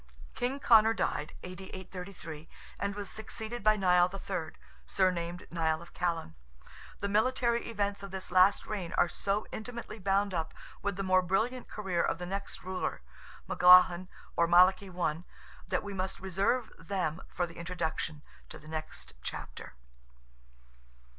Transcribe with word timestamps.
King 0.33 0.59
Conor 0.59 0.95
died 0.95 1.33
(A.D. 1.43 1.63
833), 1.65 2.49
and 2.79 2.95
was 2.95 3.07
succeeded 3.07 3.63
by 3.63 3.75
Nial 3.77 4.09
III., 4.11 4.53
surnamed 4.83 5.45
Nial 5.51 5.79
of 5.79 5.93
Callan. 5.93 6.33
The 7.01 7.07
military 7.07 7.67
events 7.69 8.01
of 8.01 8.09
this 8.09 8.31
last 8.31 8.65
reign 8.65 8.93
are 8.93 9.07
so 9.07 9.45
intimately 9.51 9.99
bound 9.99 10.33
up 10.33 10.55
with 10.81 10.95
the 10.95 11.03
more 11.03 11.21
brilliant 11.21 11.67
career 11.67 12.01
of 12.01 12.17
the 12.17 12.25
next 12.25 12.63
ruler—Melaghlin, 12.63 14.07
or 14.35 14.47
Malachy 14.47 14.89
I.—that 14.89 15.83
we 15.83 15.93
must 15.93 16.19
reserve 16.19 16.71
them 16.79 17.21
for 17.27 17.45
the 17.45 17.57
introduction 17.57 18.23
to 18.49 18.57
the 18.57 18.67
next 18.67 19.13
chapter. 19.21 19.75